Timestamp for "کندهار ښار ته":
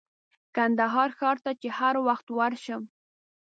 0.55-1.51